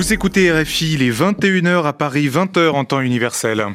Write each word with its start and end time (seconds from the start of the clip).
Vous 0.00 0.14
écoutez 0.14 0.50
RFI, 0.50 0.96
les 0.96 1.12
21h 1.12 1.84
à 1.84 1.92
Paris, 1.92 2.26
20h 2.26 2.70
en 2.70 2.86
temps 2.86 3.02
universel. 3.02 3.66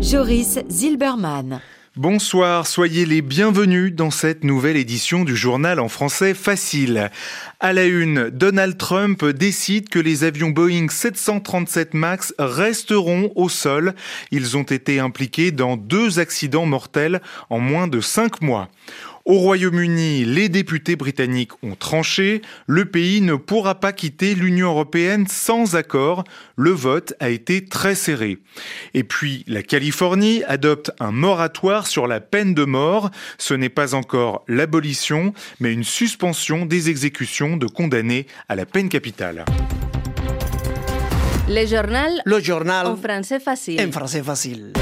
Joris 0.00 0.58
Zilberman. 0.70 1.60
Bonsoir, 1.94 2.66
soyez 2.66 3.04
les 3.04 3.20
bienvenus 3.20 3.94
dans 3.94 4.10
cette 4.10 4.44
nouvelle 4.44 4.78
édition 4.78 5.24
du 5.24 5.36
journal 5.36 5.78
en 5.78 5.88
français 5.88 6.32
facile. 6.32 7.10
À 7.60 7.74
la 7.74 7.84
une, 7.84 8.30
Donald 8.30 8.78
Trump 8.78 9.26
décide 9.26 9.90
que 9.90 9.98
les 9.98 10.24
avions 10.24 10.48
Boeing 10.48 10.88
737 10.88 11.92
MAX 11.92 12.32
resteront 12.38 13.30
au 13.36 13.50
sol. 13.50 13.94
Ils 14.30 14.56
ont 14.56 14.62
été 14.62 15.00
impliqués 15.00 15.50
dans 15.50 15.76
deux 15.76 16.18
accidents 16.18 16.64
mortels 16.64 17.20
en 17.50 17.58
moins 17.58 17.88
de 17.88 18.00
cinq 18.00 18.40
mois. 18.40 18.70
Au 19.24 19.38
Royaume-Uni, 19.38 20.24
les 20.24 20.48
députés 20.48 20.96
britanniques 20.96 21.52
ont 21.62 21.76
tranché. 21.76 22.42
Le 22.66 22.86
pays 22.86 23.20
ne 23.20 23.34
pourra 23.36 23.76
pas 23.78 23.92
quitter 23.92 24.34
l'Union 24.34 24.70
européenne 24.70 25.26
sans 25.28 25.76
accord. 25.76 26.24
Le 26.56 26.70
vote 26.70 27.14
a 27.20 27.28
été 27.28 27.64
très 27.64 27.94
serré. 27.94 28.38
Et 28.94 29.04
puis, 29.04 29.44
la 29.46 29.62
Californie 29.62 30.42
adopte 30.48 30.90
un 30.98 31.12
moratoire 31.12 31.86
sur 31.86 32.08
la 32.08 32.18
peine 32.20 32.52
de 32.52 32.64
mort. 32.64 33.10
Ce 33.38 33.54
n'est 33.54 33.68
pas 33.68 33.94
encore 33.94 34.42
l'abolition, 34.48 35.32
mais 35.60 35.72
une 35.72 35.84
suspension 35.84 36.66
des 36.66 36.90
exécutions 36.90 37.56
de 37.56 37.66
condamnés 37.66 38.26
à 38.48 38.56
la 38.56 38.66
peine 38.66 38.88
capitale. 38.88 39.44
Le 41.48 41.64
journal, 41.66 42.10
Le 42.24 42.40
journal 42.40 42.86
en 42.88 42.96
français 42.96 43.38
facile. 43.38 43.80
en 43.80 43.92
français 43.92 44.22
facile. 44.22 44.72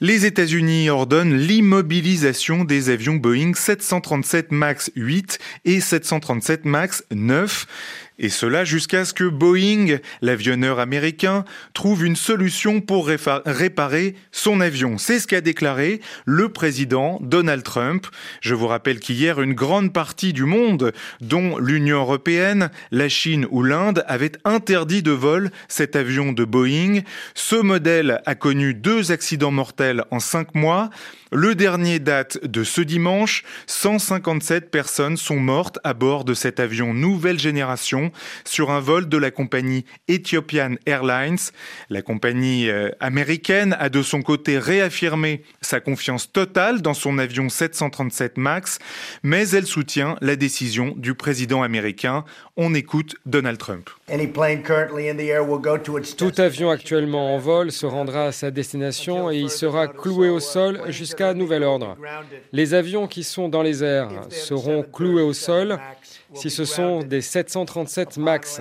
Les 0.00 0.26
États-Unis 0.26 0.90
ordonnent 0.90 1.36
l'immobilisation 1.36 2.64
des 2.64 2.90
avions 2.90 3.14
Boeing 3.14 3.54
737 3.54 4.50
MAX 4.50 4.90
8 4.96 5.38
et 5.64 5.80
737 5.80 6.64
MAX 6.64 7.04
9. 7.12 7.66
Et 8.18 8.28
cela 8.28 8.64
jusqu'à 8.64 9.04
ce 9.04 9.12
que 9.12 9.24
Boeing, 9.24 9.98
l'avionneur 10.22 10.78
américain, 10.78 11.44
trouve 11.72 12.04
une 12.04 12.14
solution 12.14 12.80
pour 12.80 13.08
réparer 13.08 14.14
son 14.30 14.60
avion. 14.60 14.98
C'est 14.98 15.18
ce 15.18 15.26
qu'a 15.26 15.40
déclaré 15.40 16.00
le 16.24 16.48
président 16.48 17.18
Donald 17.20 17.64
Trump. 17.64 18.06
Je 18.40 18.54
vous 18.54 18.68
rappelle 18.68 19.00
qu'hier, 19.00 19.40
une 19.42 19.54
grande 19.54 19.92
partie 19.92 20.32
du 20.32 20.44
monde, 20.44 20.92
dont 21.20 21.58
l'Union 21.58 21.98
européenne, 21.98 22.70
la 22.92 23.08
Chine 23.08 23.46
ou 23.50 23.62
l'Inde, 23.64 24.04
avait 24.06 24.32
interdit 24.44 25.02
de 25.02 25.10
vol 25.10 25.50
cet 25.66 25.96
avion 25.96 26.32
de 26.32 26.44
Boeing. 26.44 27.00
Ce 27.34 27.56
modèle 27.56 28.22
a 28.26 28.34
connu 28.36 28.74
deux 28.74 29.10
accidents 29.10 29.50
mortels 29.50 30.04
en 30.12 30.20
cinq 30.20 30.54
mois. 30.54 30.90
Le 31.36 31.56
dernier 31.56 31.98
date 31.98 32.38
de 32.46 32.62
ce 32.62 32.80
dimanche. 32.80 33.42
157 33.66 34.70
personnes 34.70 35.16
sont 35.16 35.40
mortes 35.40 35.80
à 35.82 35.92
bord 35.92 36.24
de 36.24 36.32
cet 36.32 36.60
avion 36.60 36.94
nouvelle 36.94 37.40
génération 37.40 38.12
sur 38.44 38.70
un 38.70 38.78
vol 38.78 39.08
de 39.08 39.18
la 39.18 39.32
compagnie 39.32 39.84
Ethiopian 40.06 40.76
Airlines. 40.86 41.50
La 41.90 42.02
compagnie 42.02 42.70
euh, 42.70 42.90
américaine 43.00 43.74
a 43.80 43.88
de 43.88 44.00
son 44.00 44.22
côté 44.22 44.60
réaffirmé 44.60 45.42
sa 45.60 45.80
confiance 45.80 46.30
totale 46.30 46.82
dans 46.82 46.94
son 46.94 47.18
avion 47.18 47.48
737 47.48 48.38
MAX, 48.38 48.78
mais 49.24 49.48
elle 49.48 49.66
soutient 49.66 50.14
la 50.20 50.36
décision 50.36 50.94
du 50.96 51.14
président 51.16 51.64
américain. 51.64 52.24
On 52.56 52.74
écoute 52.74 53.16
Donald 53.26 53.58
Trump. 53.58 53.90
Tout 56.16 56.32
avion 56.36 56.70
actuellement 56.70 57.34
en 57.34 57.38
vol 57.38 57.72
se 57.72 57.86
rendra 57.86 58.26
à 58.26 58.32
sa 58.32 58.52
destination 58.52 59.32
et 59.32 59.38
il 59.38 59.50
sera 59.50 59.88
cloué 59.88 60.28
au 60.28 60.38
sol 60.38 60.80
jusqu'à 60.90 61.23
nouvel 61.32 61.62
ordre. 61.62 61.96
Les 62.52 62.74
avions 62.74 63.06
qui 63.06 63.24
sont 63.24 63.48
dans 63.48 63.62
les 63.62 63.82
airs 63.82 64.10
seront 64.28 64.82
cloués 64.82 65.22
au 65.22 65.32
sol 65.32 65.78
si 66.34 66.50
ce 66.50 66.64
sont 66.64 67.02
des 67.02 67.20
737 67.20 68.18
MAX. 68.18 68.60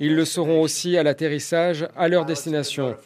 Ils 0.00 0.14
le 0.14 0.24
seront 0.24 0.60
aussi 0.62 0.96
à 0.96 1.02
l'atterrissage 1.02 1.86
à 1.96 2.08
leur 2.08 2.24
destination. 2.24 2.96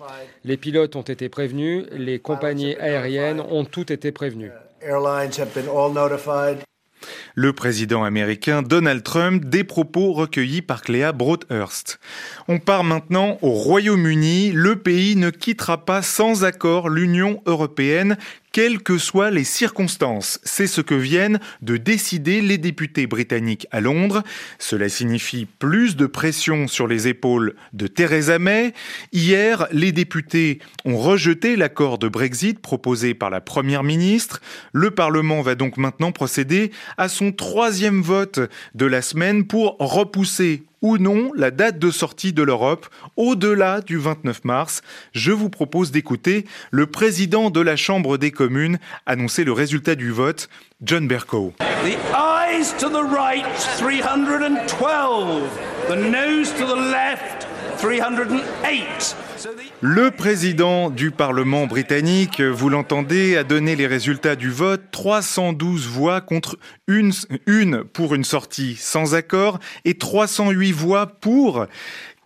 Les 0.45 0.57
pilotes 0.57 0.95
ont 0.97 1.03
été 1.03 1.29
prévenus, 1.29 1.87
les 1.93 2.19
compagnies 2.19 2.77
aériennes 2.77 3.41
ont 3.41 3.65
toutes 3.65 3.91
été 3.91 4.13
prévenues. 4.13 4.53
Le 7.35 7.53
président 7.53 8.05
américain 8.05 8.63
Donald 8.63 9.03
Trump, 9.03 9.45
des 9.47 9.65
propos 9.65 10.13
recueillis 10.13 10.63
par 10.63 10.83
Cléa 10.83 11.13
Broadhurst. 11.13 11.99
On 12.49 12.59
part 12.59 12.85
maintenant 12.85 13.39
au 13.43 13.51
Royaume-Uni. 13.51 14.53
Le 14.53 14.77
pays 14.77 15.17
ne 15.17 15.31
quittera 15.31 15.85
pas 15.85 16.03
sans 16.03 16.45
accord 16.45 16.91
l'Union 16.91 17.43
européenne 17.47 18.17
quelles 18.53 18.83
que 18.83 18.99
soient 18.99 19.31
les 19.31 19.45
circonstances. 19.45 20.39
C'est 20.45 20.67
ce 20.67 20.81
que 20.81 20.95
viennent 20.95 21.41
de 21.63 21.77
décider 21.77 22.41
les 22.41 22.59
députés 22.59 23.07
britanniques 23.07 23.67
à 23.71 23.81
Londres. 23.81 24.23
Cela 24.59 24.89
signifie 24.89 25.47
plus 25.59 25.97
de 25.97 26.07
pression 26.07 26.69
sur 26.69 26.87
les 26.87 27.09
épaules 27.09 27.55
de 27.73 27.87
Theresa 27.87 28.39
May. 28.39 28.75
Hier, 29.13 29.67
les 29.73 29.93
députés 29.93 30.61
ont 30.85 30.99
rejeté 30.99 31.57
l'accord 31.57 31.99
de 31.99 32.09
Brexit 32.09 32.61
proposé 32.61 33.15
par 33.15 33.31
la 33.31 33.41
Première 33.41 33.83
ministre. 33.83 34.41
Le 34.73 34.91
Parlement 34.91 35.43
va 35.43 35.55
donc 35.55 35.79
maintenant 35.79 36.13
procéder 36.13 36.71
à 36.99 37.09
son 37.09 37.33
troisième 37.33 38.03
vote 38.03 38.41
de 38.75 38.87
la 38.87 39.03
semaine 39.03 39.47
pour 39.47 39.77
repousser 39.79 40.65
ou 40.83 40.99
non 40.99 41.31
la 41.35 41.51
date 41.51 41.79
de 41.79 41.91
sortie 41.91 42.33
de 42.33 42.43
l'Europe 42.43 42.87
au-delà 43.17 43.81
du 43.81 43.97
29 43.97 44.45
mars. 44.45 44.83
Je 45.13 45.33
vous 45.33 45.49
propose 45.49 45.91
d'écouter 45.91 46.45
le 46.71 46.87
président 46.87 47.51
de 47.51 47.61
la 47.61 47.77
Chambre 47.77 48.19
des 48.19 48.31
communes 48.31 48.79
annoncer 49.07 49.45
le 49.45 49.53
résultat 49.53 49.95
du 49.95 50.11
vote, 50.11 50.49
John 50.83 51.09
Bercow. 51.09 51.55
The 51.85 51.97
eyes 52.15 52.75
to 52.79 52.89
the 52.89 53.03
right, 53.03 53.47
312. 53.79 55.43
The 55.89 55.97
nose 55.97 56.53
to 56.59 56.67
the 56.67 56.77
left, 56.77 57.42
308. 57.42 57.42
Le 59.81 60.11
président 60.11 60.91
du 60.91 61.11
Parlement 61.11 61.67
britannique, 61.67 62.41
vous 62.41 62.69
l'entendez, 62.69 63.37
a 63.37 63.45
donné 63.45 63.75
les 63.75 63.87
résultats 63.87 64.37
du 64.37 64.51
vote. 64.51 64.83
312 64.93 65.89
voix 65.89 66.21
contre 66.21 66.59
une, 66.87 67.13
pour 67.85 68.15
une 68.15 68.25
sortie 68.25 68.77
sans 68.77 69.15
accord 69.15 69.59
et 69.85 69.95
308 69.95 70.73
voix 70.73 71.07
pour. 71.07 71.67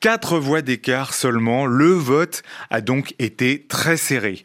Quatre 0.00 0.38
voix 0.38 0.60
d'écart 0.60 1.14
seulement. 1.14 1.64
Le 1.64 1.92
vote 1.92 2.42
a 2.68 2.80
donc 2.80 3.14
été 3.18 3.64
très 3.66 3.96
serré. 3.96 4.44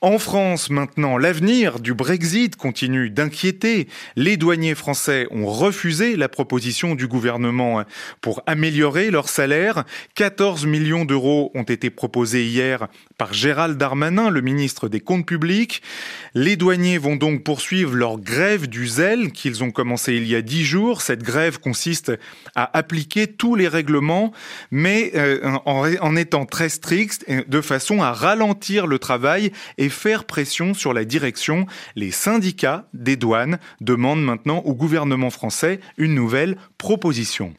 En 0.00 0.20
France, 0.20 0.70
maintenant, 0.70 1.18
l'avenir 1.18 1.80
du 1.80 1.92
Brexit 1.92 2.54
continue 2.54 3.10
d'inquiéter. 3.10 3.88
Les 4.14 4.36
douaniers 4.36 4.76
français 4.76 5.26
ont 5.32 5.46
refusé 5.46 6.14
la 6.14 6.28
proposition 6.28 6.94
du 6.94 7.08
gouvernement 7.08 7.82
pour 8.20 8.40
améliorer 8.46 9.10
leur 9.10 9.28
salaire. 9.28 9.82
14 10.14 10.66
millions 10.66 11.04
d'euros 11.04 11.50
ont 11.56 11.64
été 11.64 11.90
proposés 11.90 12.46
hier 12.46 12.86
par 13.16 13.32
Gérald 13.32 13.76
Darmanin, 13.76 14.30
le 14.30 14.40
ministre 14.40 14.88
des 14.88 15.00
Comptes 15.00 15.26
publics. 15.26 15.82
Les 16.32 16.54
douaniers 16.54 16.98
vont 16.98 17.16
donc 17.16 17.42
poursuivre 17.42 17.96
leur 17.96 18.20
grève 18.20 18.68
du 18.68 18.86
zèle 18.86 19.32
qu'ils 19.32 19.64
ont 19.64 19.72
commencé 19.72 20.14
il 20.14 20.28
y 20.28 20.36
a 20.36 20.42
dix 20.42 20.64
jours. 20.64 21.02
Cette 21.02 21.24
grève 21.24 21.58
consiste 21.58 22.12
à 22.54 22.78
appliquer 22.78 23.26
tous 23.26 23.56
les 23.56 23.66
règlements, 23.66 24.32
mais 24.70 25.10
euh, 25.16 25.58
en 25.64 26.14
étant 26.14 26.46
très 26.46 26.68
strict, 26.68 27.26
de 27.48 27.60
façon 27.60 28.00
à 28.00 28.12
ralentir 28.12 28.86
le 28.86 29.00
travail 29.00 29.50
et 29.76 29.87
faire 29.88 30.24
pression 30.24 30.74
sur 30.74 30.92
la 30.92 31.04
direction. 31.04 31.66
Les 31.96 32.10
syndicats 32.10 32.88
des 32.94 33.16
douanes 33.16 33.58
demandent 33.80 34.24
maintenant 34.24 34.58
au 34.58 34.74
gouvernement 34.74 35.30
français 35.30 35.80
une 35.96 36.14
nouvelle 36.14 36.56
proposition. 36.78 37.54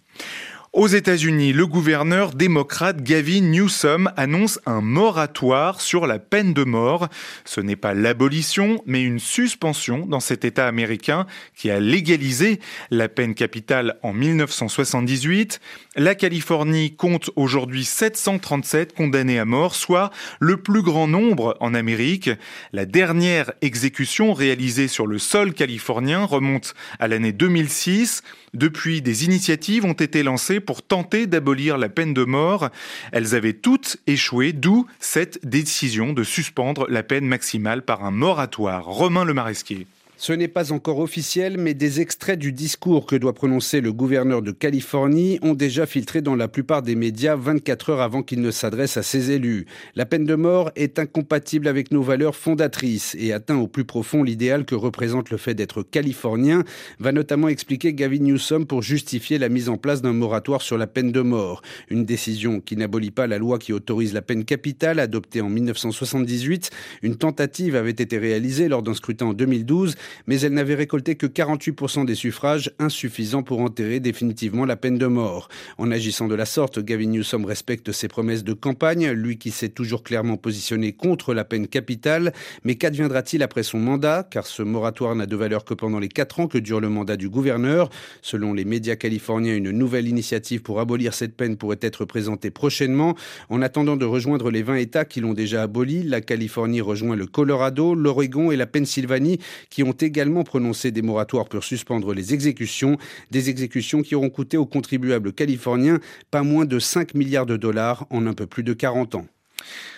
Aux 0.72 0.88
États-Unis, 0.88 1.52
le 1.52 1.66
gouverneur 1.66 2.32
démocrate 2.32 3.02
Gavin 3.02 3.42
Newsom 3.42 4.12
annonce 4.16 4.60
un 4.68 4.82
moratoire 4.82 5.82
sur 5.82 6.06
la 6.06 6.20
peine 6.20 6.54
de 6.54 6.64
mort. 6.64 7.08
Ce 7.44 7.60
n'est 7.60 7.76
pas 7.76 7.96
l'abolition, 7.96 8.80
mais 8.86 9.02
une 9.02 9.18
suspension 9.18 10.06
dans 10.06 10.20
cet 10.20 10.46
État 10.46 10.68
américain 10.68 11.26
qui 11.56 11.72
a 11.72 11.80
légalisé 11.80 12.60
la 12.92 13.10
peine 13.10 13.34
capitale 13.34 13.98
en 14.04 14.14
1978. 14.14 15.60
La 15.96 16.14
Californie 16.14 16.96
compte 16.96 17.32
aujourd'hui 17.36 17.84
737 17.84 18.94
condamnés 18.94 19.40
à 19.40 19.46
mort, 19.46 19.74
soit 19.74 20.12
le 20.40 20.58
plus 20.58 20.84
grand 20.84 21.08
nombre 21.08 21.58
en 21.62 21.74
Amérique. 21.74 22.30
La 22.74 22.86
dernière 22.86 23.54
exécution 23.62 24.34
réalisée 24.34 24.88
sur 24.88 25.08
le 25.08 25.18
sol 25.18 25.54
californien 25.54 26.26
remonte 26.26 26.76
à 27.00 27.08
l'année 27.08 27.32
2006. 27.32 28.22
Depuis, 28.54 29.02
des 29.02 29.26
initiatives 29.26 29.86
ont 29.86 29.94
été 29.94 30.24
lancées 30.24 30.59
pour 30.60 30.82
tenter 30.82 31.28
d'abolir 31.28 31.78
la 31.78 31.90
peine 31.90 32.14
de 32.14 32.24
mort. 32.24 32.70
Elles 33.12 33.36
avaient 33.36 33.54
toutes 33.54 33.98
échoué, 34.08 34.54
d'où 34.54 34.86
cette 35.00 35.46
décision 35.46 36.14
de 36.14 36.24
suspendre 36.24 36.86
la 36.90 37.04
peine 37.04 37.26
maximale 37.26 37.82
par 37.84 38.04
un 38.04 38.12
moratoire. 38.12 38.86
Romain 38.86 39.24
Le 39.24 39.34
Maresquier. 39.34 39.88
Ce 40.22 40.34
n'est 40.34 40.50
pas 40.50 40.74
encore 40.74 41.00
officiel, 41.00 41.58
mais 41.58 41.74
des 41.74 42.02
extraits 42.02 42.38
du 42.38 42.52
discours 42.52 43.06
que 43.06 43.16
doit 43.16 43.32
prononcer 43.32 43.80
le 43.80 43.94
gouverneur 43.94 44.42
de 44.42 44.52
Californie 44.52 45.40
ont 45.42 45.54
déjà 45.54 45.86
filtré 45.86 46.22
dans 46.22 46.36
la 46.36 46.50
plupart 46.50 46.82
des 46.82 46.96
médias 46.96 47.38
24 47.38 47.92
heures 47.92 48.02
avant 48.02 48.22
qu'il 48.22 48.42
ne 48.42 48.52
s'adresse 48.52 48.98
à 48.98 49.02
ses 49.02 49.32
élus. 49.32 49.66
La 49.96 50.06
peine 50.06 50.26
de 50.26 50.36
mort 50.36 50.72
est 50.76 51.00
incompatible 51.00 51.70
avec 51.70 51.92
nos 51.92 52.02
valeurs 52.02 52.36
fondatrices 52.36 53.16
et 53.18 53.32
atteint 53.32 53.56
au 53.56 53.68
plus 53.68 53.86
profond 53.86 54.22
l'idéal 54.22 54.66
que 54.66 54.76
représente 54.76 55.30
le 55.30 55.38
fait 55.38 55.54
d'être 55.54 55.84
californien, 55.84 56.66
va 57.00 57.14
notamment 57.14 57.48
expliquer 57.48 57.94
Gavin 57.94 58.20
Newsom 58.20 58.66
pour 58.66 58.82
justifier 58.82 59.38
la 59.38 59.48
mise 59.48 59.70
en 59.70 59.78
place 59.78 60.02
d'un 60.02 60.12
moratoire 60.12 60.62
sur 60.62 60.78
la 60.78 60.88
peine 60.88 61.14
de 61.14 61.22
mort. 61.22 61.62
Une 61.90 62.04
décision 62.04 62.60
qui 62.60 62.76
n'abolit 62.76 63.12
pas 63.12 63.26
la 63.26 63.38
loi 63.38 63.58
qui 63.58 63.72
autorise 63.72 64.14
la 64.14 64.22
peine 64.22 64.44
capitale 64.44 65.00
adoptée 65.00 65.40
en 65.40 65.48
1978. 65.48 66.72
Une 67.04 67.16
tentative 67.16 67.78
avait 67.78 67.92
été 67.92 68.18
réalisée 68.18 68.68
lors 68.68 68.84
d'un 68.84 68.94
scrutin 68.94 69.28
en 69.28 69.34
2012 69.34 69.96
mais 70.28 70.40
elle 70.42 70.54
n'avait 70.54 70.76
récolté 70.76 71.16
que 71.16 71.26
48% 71.26 72.06
des 72.06 72.16
suffrages, 72.16 72.72
insuffisants 72.80 73.44
pour 73.44 73.62
enterrer 73.62 74.00
définitivement 74.00 74.66
la 74.66 74.76
peine 74.76 74.98
de 74.98 75.08
mort. 75.08 75.50
En 75.78 75.92
agissant 75.92 76.28
de 76.28 76.36
la 76.36 76.46
sorte, 76.46 76.80
Gavin 76.80 77.08
Newsom 77.08 77.46
respecte 77.46 77.92
ses 77.92 78.08
promesses 78.08 78.44
de 78.44 78.54
campagne, 78.54 79.10
lui 79.12 79.38
qui 79.38 79.52
s'est 79.52 79.70
toujours 79.70 80.04
clairement 80.04 80.38
positionné 80.38 80.94
contre 80.94 81.34
la 81.34 81.44
peine 81.44 81.68
capitale. 81.68 82.34
Mais 82.64 82.76
qu'adviendra-t-il 82.76 83.44
après 83.44 83.64
son 83.64 83.80
mandat? 83.80 84.28
Car 84.30 84.46
ce 84.46 84.64
moratoire 84.64 85.16
n'a 85.16 85.26
de 85.26 85.36
valeur 85.36 85.66
que 85.66 85.74
pendant 85.74 86.00
les 86.00 86.10
4 86.10 86.40
ans 86.42 86.48
que 86.48 86.58
dure 86.58 86.80
le 86.80 86.90
mandat 86.90 87.18
du 87.18 87.30
gouverneur. 87.30 87.90
Selon 88.22 88.54
les 88.54 88.66
médias 88.66 88.96
californiens, 88.96 89.56
une 89.56 89.72
nouvelle 89.72 90.08
initiative 90.08 90.62
pour 90.62 90.80
abolir 90.80 91.14
cette 91.14 91.36
peine 91.36 91.58
pourrait 91.58 91.80
être 91.82 92.06
présentée 92.06 92.52
prochainement. 92.52 93.16
En 93.50 93.62
attendant 93.62 93.96
de 93.96 94.06
rejoindre 94.06 94.52
les 94.52 94.64
20 94.64 94.76
États 94.76 95.06
qui 95.06 95.22
l'ont 95.22 95.34
déjà 95.34 95.64
aboli, 95.64 96.04
la 96.04 96.22
Californie 96.22 96.82
rejoint 96.82 97.16
le 97.16 97.26
Colorado, 97.26 97.96
l'Oregon 97.96 98.52
et 98.52 98.56
la 98.56 98.66
Pennsylvanie 98.66 99.40
qui 99.70 99.84
ont 99.84 99.94
également 100.02 100.44
prononcé 100.44 100.92
des 100.92 101.02
moratoires 101.02 101.46
pour 101.46 101.64
suspendre 101.64 102.14
les 102.14 102.34
exécutions, 102.34 102.98
des 103.32 103.50
exécutions 103.50 104.02
qui 104.02 104.16
auront 104.16 104.30
coûté 104.30 104.58
aux 104.58 104.66
contribuables 104.66 105.34
californiens 105.34 106.00
pas 106.32 106.44
moins 106.44 106.66
de 106.66 106.80
5 106.80 107.14
milliards 107.14 107.46
de 107.46 107.58
dollars 107.58 108.06
en 108.10 108.26
un 108.28 108.34
peu 108.34 108.46
plus 108.46 108.64
de 108.64 108.74
40 108.74 109.16
ans. 109.16 109.26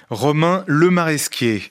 Romain 0.09 0.63
Lemaresquier. 0.67 1.63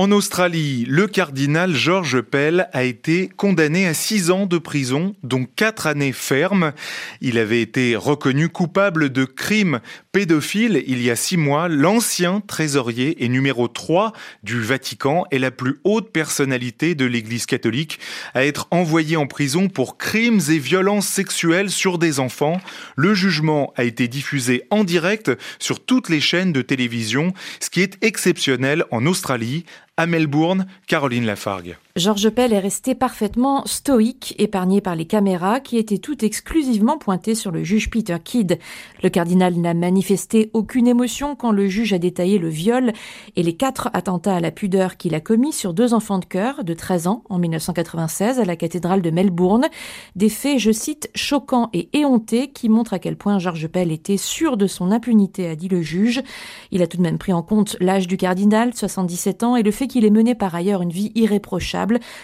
En 0.00 0.12
Australie, 0.12 0.86
le 0.88 1.06
cardinal 1.06 1.74
George 1.74 2.22
Pell 2.22 2.70
a 2.72 2.84
été 2.84 3.28
condamné 3.36 3.86
à 3.86 3.92
six 3.92 4.30
ans 4.30 4.46
de 4.46 4.56
prison, 4.56 5.14
dont 5.22 5.44
quatre 5.44 5.86
années 5.86 6.14
fermes. 6.14 6.72
Il 7.20 7.36
avait 7.36 7.60
été 7.60 7.96
reconnu 7.96 8.48
coupable 8.48 9.10
de 9.10 9.26
crimes 9.26 9.80
pédophiles 10.10 10.82
il 10.86 11.02
y 11.02 11.10
a 11.10 11.16
six 11.16 11.36
mois. 11.36 11.68
L'ancien 11.68 12.40
trésorier 12.40 13.22
et 13.22 13.28
numéro 13.28 13.68
3 13.68 14.14
du 14.42 14.62
Vatican 14.62 15.24
est 15.32 15.38
la 15.38 15.50
plus 15.50 15.80
haute 15.84 16.10
personnalité 16.12 16.94
de 16.94 17.04
l'Église 17.04 17.44
catholique 17.44 18.00
à 18.32 18.46
être 18.46 18.68
envoyé 18.70 19.18
en 19.18 19.26
prison 19.26 19.68
pour 19.68 19.98
crimes 19.98 20.40
et 20.48 20.58
violences 20.58 21.08
sexuelles 21.08 21.68
sur 21.68 21.98
des 21.98 22.20
enfants. 22.20 22.58
Le 22.96 23.12
jugement 23.12 23.74
a 23.76 23.84
été 23.84 24.08
diffusé 24.08 24.62
en 24.70 24.82
direct 24.82 25.30
sur 25.58 25.84
toutes 25.84 26.08
les 26.08 26.22
chaînes 26.22 26.54
de 26.54 26.62
télévision, 26.62 27.34
ce 27.60 27.68
qui 27.68 27.82
est 27.82 28.02
exceptionnel 28.02 28.84
en 28.90 29.04
Australie 29.04 29.66
à 30.00 30.06
Melbourne, 30.06 30.66
Caroline 30.86 31.26
Lafargue. 31.26 31.76
Georges 31.96 32.30
Pell 32.30 32.52
est 32.52 32.60
resté 32.60 32.94
parfaitement 32.94 33.64
stoïque, 33.66 34.36
épargné 34.38 34.80
par 34.80 34.94
les 34.94 35.06
caméras 35.06 35.58
qui 35.58 35.76
étaient 35.76 35.98
toutes 35.98 36.22
exclusivement 36.22 36.98
pointées 36.98 37.34
sur 37.34 37.50
le 37.50 37.64
juge 37.64 37.90
Peter 37.90 38.16
Kidd. 38.22 38.60
Le 39.02 39.08
cardinal 39.08 39.56
n'a 39.56 39.74
manifesté 39.74 40.50
aucune 40.52 40.86
émotion 40.86 41.34
quand 41.34 41.50
le 41.50 41.66
juge 41.66 41.92
a 41.92 41.98
détaillé 41.98 42.38
le 42.38 42.48
viol 42.48 42.92
et 43.34 43.42
les 43.42 43.56
quatre 43.56 43.90
attentats 43.92 44.36
à 44.36 44.40
la 44.40 44.52
pudeur 44.52 44.98
qu'il 44.98 45.16
a 45.16 45.20
commis 45.20 45.52
sur 45.52 45.74
deux 45.74 45.92
enfants 45.92 46.20
de 46.20 46.26
cœur 46.26 46.62
de 46.62 46.74
13 46.74 47.08
ans 47.08 47.24
en 47.28 47.40
1996 47.40 48.38
à 48.38 48.44
la 48.44 48.54
cathédrale 48.54 49.02
de 49.02 49.10
Melbourne. 49.10 49.66
Des 50.14 50.28
faits, 50.28 50.60
je 50.60 50.70
cite, 50.70 51.10
choquants 51.16 51.70
et 51.72 51.88
éhontés 51.92 52.52
qui 52.52 52.68
montrent 52.68 52.94
à 52.94 53.00
quel 53.00 53.16
point 53.16 53.40
Georges 53.40 53.66
Pell 53.66 53.90
était 53.90 54.16
sûr 54.16 54.56
de 54.56 54.68
son 54.68 54.92
impunité, 54.92 55.48
a 55.48 55.56
dit 55.56 55.68
le 55.68 55.82
juge. 55.82 56.22
Il 56.70 56.82
a 56.82 56.86
tout 56.86 56.98
de 56.98 57.02
même 57.02 57.18
pris 57.18 57.32
en 57.32 57.42
compte 57.42 57.76
l'âge 57.80 58.06
du 58.06 58.16
cardinal, 58.16 58.74
77 58.74 59.42
ans, 59.42 59.56
et 59.56 59.64
le 59.64 59.72
fait 59.72 59.88
qu'il 59.88 60.04
ait 60.04 60.10
mené 60.10 60.36
par 60.36 60.54
ailleurs 60.54 60.82
une 60.82 60.92
vie 60.92 61.10
irréprochable 61.16 61.79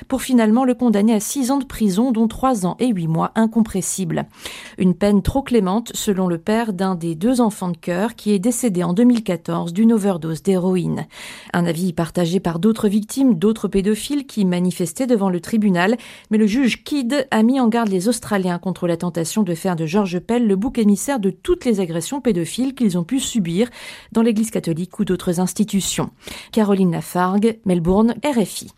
pour 0.09 0.23
finalement 0.23 0.65
le 0.65 0.75
condamner 0.75 1.15
à 1.15 1.21
six 1.21 1.51
ans 1.51 1.59
de 1.59 1.65
prison, 1.65 2.13
dont 2.13 2.29
trois 2.29 2.67
ans 2.67 2.77
et 2.79 2.89
huit 2.89 3.09
mois 3.09 3.33
incompressibles. 3.35 4.27
Une 4.79 4.95
peine 4.95 5.23
trop 5.23 5.43
clémente 5.43 5.91
selon 5.95 6.27
le 6.29 6.39
père 6.39 6.73
d'un 6.73 6.95
des 6.95 7.15
deux 7.15 7.41
enfants 7.41 7.71
de 7.71 7.77
cœur 7.77 8.15
qui 8.15 8.33
est 8.33 8.39
décédé 8.39 8.83
en 8.83 8.93
2014 8.93 9.73
d'une 9.73 9.93
overdose 9.93 10.43
d'héroïne. 10.43 11.07
Un 11.53 11.67
avis 11.67 11.93
partagé 11.93 12.41
par 12.41 12.59
d'autres 12.59 12.89
victimes, 12.89 13.35
d'autres 13.35 13.69
pédophiles 13.69 14.27
qui 14.27 14.45
manifestaient 14.45 15.07
devant 15.07 15.31
le 15.31 15.41
tribunal, 15.41 15.97
mais 16.31 16.39
le 16.39 16.47
juge 16.47 16.85
Kidd 16.85 17.27
a 17.31 17.43
mis 17.43 17.61
en 17.61 17.69
garde 17.69 17.89
les 17.89 18.09
Australiens 18.09 18.59
contre 18.59 18.87
la 18.87 18.97
tentation 18.97 19.43
de 19.43 19.55
faire 19.55 19.77
de 19.77 19.87
George 19.87 20.19
Pell 20.19 20.47
le 20.47 20.57
bouc 20.57 20.79
émissaire 20.79 21.21
de 21.21 21.31
toutes 21.31 21.65
les 21.65 21.81
agressions 21.81 22.21
pédophiles 22.21 22.75
qu'ils 22.75 22.99
ont 22.99 23.05
pu 23.05 23.21
subir 23.21 23.69
dans 24.13 24.23
l'Église 24.23 24.51
catholique 24.51 24.99
ou 24.99 25.05
d'autres 25.05 25.41
institutions. 25.41 26.11
Caroline 26.53 26.93
Lafargue, 26.93 27.59
Melbourne, 27.65 28.15
RFI. 28.25 28.69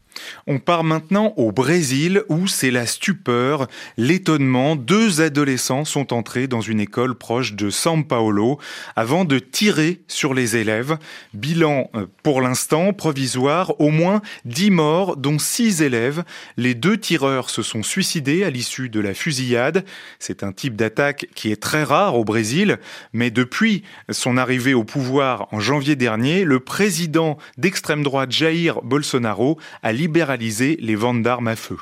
On 0.46 0.58
part 0.58 0.84
maintenant 0.84 1.34
au 1.36 1.52
Brésil 1.52 2.22
où 2.28 2.46
c'est 2.46 2.70
la 2.70 2.86
stupeur, 2.86 3.68
l'étonnement. 3.96 4.76
Deux 4.76 5.20
adolescents 5.20 5.84
sont 5.84 6.12
entrés 6.12 6.46
dans 6.46 6.60
une 6.60 6.80
école 6.80 7.14
proche 7.14 7.54
de 7.54 7.70
São 7.70 8.04
Paulo 8.04 8.58
avant 8.96 9.24
de 9.24 9.38
tirer 9.38 10.00
sur 10.08 10.34
les 10.34 10.56
élèves. 10.56 10.98
Bilan 11.34 11.90
euh, 11.94 12.06
pour 12.22 12.40
l'instant 12.40 12.92
provisoire, 12.92 13.80
au 13.80 13.90
moins 13.90 14.22
dix 14.44 14.70
morts 14.70 15.16
dont 15.16 15.38
six 15.38 15.82
élèves. 15.82 16.24
Les 16.56 16.74
deux 16.74 16.98
tireurs 16.98 17.50
se 17.50 17.62
sont 17.62 17.82
suicidés 17.82 18.44
à 18.44 18.50
l'issue 18.50 18.88
de 18.88 19.00
la 19.00 19.14
fusillade. 19.14 19.84
C'est 20.18 20.42
un 20.42 20.52
type 20.52 20.76
d'attaque 20.76 21.26
qui 21.34 21.50
est 21.52 21.62
très 21.62 21.84
rare 21.84 22.16
au 22.16 22.24
Brésil, 22.24 22.78
mais 23.12 23.30
depuis 23.30 23.82
son 24.10 24.36
arrivée 24.36 24.74
au 24.74 24.84
pouvoir 24.84 25.48
en 25.52 25.60
janvier 25.60 25.96
dernier, 25.96 26.44
le 26.44 26.60
président 26.60 27.38
d'extrême 27.56 28.02
droite 28.02 28.30
Jair 28.32 28.82
Bolsonaro 28.82 29.58
a 29.82 29.92
libéré 29.92 30.07
libéraliser 30.08 30.78
les 30.80 30.96
ventes 30.96 31.22
d'armes 31.22 31.48
à 31.48 31.56
feu. 31.56 31.76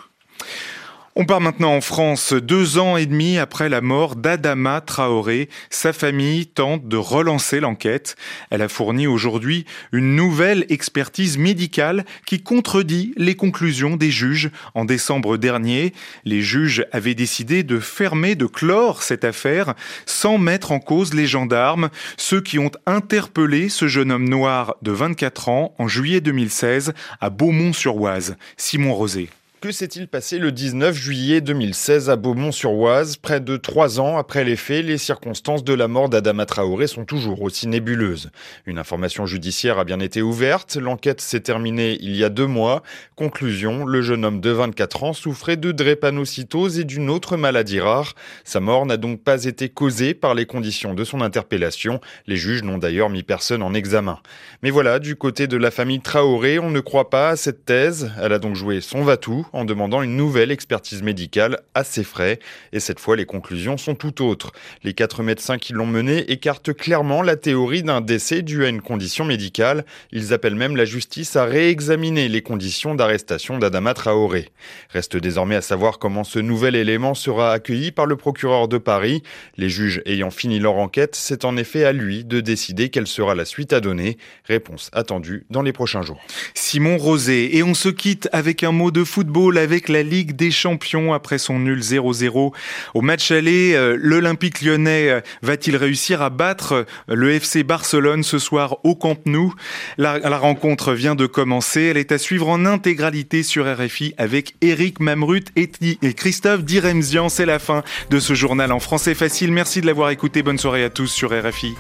On 1.19 1.25
part 1.25 1.41
maintenant 1.41 1.75
en 1.75 1.81
France, 1.81 2.35
deux 2.35 2.77
ans 2.77 2.99
et 2.99 3.07
demi 3.07 3.39
après 3.39 3.71
la 3.71 3.81
mort 3.81 4.17
d'Adama 4.17 4.83
Traoré. 4.83 5.49
Sa 5.71 5.95
famille 5.95 6.47
tente 6.47 6.89
de 6.89 6.99
relancer 6.99 7.59
l'enquête. 7.59 8.17
Elle 8.51 8.61
a 8.61 8.69
fourni 8.69 9.07
aujourd'hui 9.07 9.65
une 9.93 10.15
nouvelle 10.15 10.67
expertise 10.69 11.39
médicale 11.39 12.05
qui 12.27 12.43
contredit 12.43 13.15
les 13.17 13.35
conclusions 13.35 13.97
des 13.97 14.11
juges. 14.11 14.51
En 14.75 14.85
décembre 14.85 15.39
dernier, 15.39 15.95
les 16.27 16.43
juges 16.43 16.85
avaient 16.93 17.15
décidé 17.15 17.63
de 17.63 17.81
fermer, 17.81 18.35
de 18.35 18.45
clore 18.45 19.03
cette 19.03 19.25
affaire 19.25 19.73
sans 20.05 20.37
mettre 20.37 20.71
en 20.71 20.81
cause 20.81 21.15
les 21.15 21.27
gendarmes, 21.27 21.89
ceux 22.19 22.43
qui 22.43 22.59
ont 22.59 22.73
interpellé 22.85 23.71
ce 23.71 23.89
jeune 23.89 24.13
homme 24.13 24.29
noir 24.29 24.77
de 24.83 24.93
24 24.93 25.49
ans 25.49 25.75
en 25.79 25.89
juillet 25.89 26.21
2016 26.21 26.93
à 27.23 27.31
Beaumont-sur-Oise. 27.31 28.37
Simon 28.59 28.93
Rosé. 28.93 29.31
Que 29.63 29.73
s'est-il 29.73 30.07
passé 30.07 30.39
le 30.39 30.53
19 30.53 30.95
juillet 30.95 31.41
2016 31.41 32.11
à 32.11 32.17
Beaumont-sur-Oise 32.17 33.17
Près 33.17 33.41
de 33.41 33.57
trois 33.57 33.99
ans 34.01 34.19
après 34.19 34.45
les 34.45 34.55
faits, 34.55 34.85
les 34.85 34.99
circonstances 34.99 35.65
de 35.65 35.73
la 35.73 35.89
mort 35.89 36.11
d'Adama 36.11 36.45
Traoré 36.45 36.87
sont 36.87 37.07
toujours 37.07 37.41
aussi 37.41 37.67
nébuleuses. 37.67 38.31
Une 38.67 38.79
information 38.79 39.25
judiciaire 39.25 39.79
a 39.79 39.85
bien 39.85 39.99
été 40.01 40.21
ouverte, 40.21 40.77
l'enquête 40.77 41.23
s'est 41.23 41.41
terminée 41.41 41.97
il 42.03 42.15
y 42.17 42.23
a 42.23 42.29
deux 42.29 42.47
mois. 42.47 42.83
Conclusion, 43.17 43.87
le 43.87 44.03
jeune 44.03 44.27
homme 44.27 44.43
de 44.43 44.51
24 44.51 45.05
ans 45.05 45.13
souffrait 45.15 45.57
de 45.57 45.73
drépanocytose 45.73 46.79
et 46.79 46.85
d'une 46.85 47.09
autre 47.09 47.39
maladie 47.39 47.81
rare. 47.81 48.13
Sa 48.45 48.61
mort 48.61 48.85
n'a 48.85 48.99
donc 48.99 49.23
pas 49.23 49.45
été 49.45 49.71
causée 49.71 50.13
par 50.13 50.35
les 50.35 50.45
conditions 50.45 50.93
de 50.93 51.03
son 51.03 51.23
interpellation. 51.23 52.03
Les 52.27 52.37
juges 52.37 52.63
n'ont 52.63 52.79
d'ailleurs 52.79 53.09
mis 53.09 53.23
personne 53.23 53.63
en 53.63 53.73
examen. 53.73 54.21
Mais 54.63 54.71
voilà, 54.71 54.99
du 54.99 55.17
côté 55.17 55.47
de 55.47 55.57
la 55.57 55.71
famille 55.71 56.01
Traoré, 56.01 56.59
on 56.59 56.71
ne 56.71 56.81
croit 56.81 57.09
pas 57.09 57.31
à 57.31 57.37
cette 57.37 57.65
thèse. 57.65 58.13
Elle 58.21 58.35
a 58.35 58.39
donc 58.39 58.55
joué 58.55 58.83
son 58.83 59.03
va-tout 59.03 59.46
en 59.53 59.65
demandant 59.65 60.03
une 60.03 60.17
nouvelle 60.17 60.51
expertise 60.51 61.03
médicale 61.03 61.61
à 61.75 61.85
ses 61.85 62.05
frais. 62.05 62.39
Et 62.73 62.81
cette 62.81 63.01
fois, 63.01 63.17
les 63.17 63.27
conclusions 63.27 63.77
sont 63.77 63.95
tout 63.95 64.25
autres. 64.25 64.53
Les 64.83 64.95
quatre 64.95 65.23
médecins 65.23 65.59
qui 65.59 65.73
l'ont 65.73 65.87
menée 65.87 66.31
écartent 66.31 66.73
clairement 66.73 67.23
la 67.23 67.37
théorie 67.37 67.83
d'un 67.83 68.01
décès 68.01 68.43
dû 68.43 68.65
à 68.65 68.69
une 68.69 68.83
condition 68.83 69.25
médicale. 69.25 69.85
Ils 70.13 70.33
appellent 70.33 70.55
même 70.55 70.77
la 70.77 70.85
justice 70.85 71.37
à 71.37 71.45
réexaminer 71.45 72.29
les 72.29 72.43
conditions 72.43 72.95
d'arrestation 72.95 73.59
d'Adama 73.59 73.95
Traoré. 73.95 74.51
Reste 74.91 75.17
désormais 75.17 75.57
à 75.57 75.63
savoir 75.63 75.99
comment 75.99 76.25
ce 76.25 76.39
nouvel 76.39 76.75
élément 76.75 77.15
sera 77.15 77.53
accueilli 77.53 77.93
par 77.93 78.07
le 78.07 78.17
procureur 78.17 78.69
de 78.69 78.79
Paris. 78.79 79.23
Les 79.57 79.69
juges 79.69 80.03
ayant 80.07 80.31
fini 80.31 80.59
leur 80.59 80.77
enquête, 80.77 81.15
c'est 81.15 81.45
en 81.45 81.57
effet 81.57 81.85
à 81.85 81.93
lui 81.93 82.25
de 82.25 82.41
décider 82.41 82.89
quelle 82.89 83.07
sera 83.07 83.35
la 83.35 83.45
suite 83.45 83.73
à 83.73 83.81
donner. 83.81 84.19
Réponse 84.45 84.91
attendue 84.93 85.47
dans 85.51 85.63
les 85.63 85.73
prochains 85.73 86.03
jours. 86.03 86.21
Simon 86.55 86.99
Rosé, 86.99 87.57
et 87.57 87.63
on 87.63 87.75
se 87.75 87.89
quitte 87.89 88.29
avec 88.33 88.63
un 88.63 88.73
mot 88.73 88.91
de 88.91 89.05
football 89.05 89.36
avec 89.37 89.91
la 89.91 90.03
Ligue 90.03 90.35
des 90.35 90.51
Champions 90.51 91.13
après 91.13 91.37
son 91.37 91.59
nul 91.59 91.81
0-0 91.81 92.53
au 92.95 93.01
match 93.03 93.31
aller. 93.31 93.75
Euh, 93.75 93.97
L'Olympique 94.01 94.63
lyonnais 94.63 95.11
euh, 95.11 95.21
va-t-il 95.43 95.77
réussir 95.77 96.23
à 96.23 96.31
battre 96.31 96.73
euh, 96.73 96.85
le 97.15 97.33
FC 97.33 97.63
Barcelone 97.63 98.23
ce 98.23 98.39
soir 98.39 98.79
au 98.83 98.95
Camp 98.95 99.19
Nou? 99.27 99.53
La, 99.99 100.19
la 100.19 100.39
rencontre 100.39 100.95
vient 100.95 101.15
de 101.15 101.27
commencer. 101.27 101.83
Elle 101.83 101.99
est 101.99 102.13
à 102.13 102.19
suivre 102.19 102.49
en 102.49 102.65
intégralité 102.65 103.43
sur 103.43 103.67
RFI 103.67 104.15
avec 104.17 104.55
Eric 104.63 105.01
Mamrut 105.01 105.49
et, 105.55 105.71
et 105.83 106.15
Christophe 106.15 106.65
Diremzian. 106.65 107.29
C'est 107.29 107.47
la 107.47 107.59
fin 107.59 107.83
de 108.09 108.19
ce 108.19 108.33
journal 108.33 108.73
en 108.73 108.81
français 108.81 109.15
facile. 109.15 109.53
Merci 109.53 109.83
de 109.83 109.87
l'avoir 109.87 110.11
écouté. 110.11 110.43
Bonne 110.43 110.59
soirée 110.59 110.85
à 110.85 110.91
tous 110.91 111.09
sur 111.09 111.31
RFI. 111.31 111.75